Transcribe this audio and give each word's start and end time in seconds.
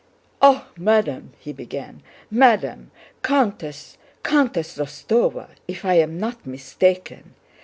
"Ah, 0.41 0.67
madam!" 0.75 1.31
he 1.37 1.53
began. 1.53 2.01
"Madam, 2.31 2.89
Countess... 3.21 3.99
Countess 4.23 4.79
Rostóva, 4.79 5.49
if 5.67 5.85
I 5.85 5.93
am 5.93 6.17
not 6.19 6.43
mistaken... 6.43 7.35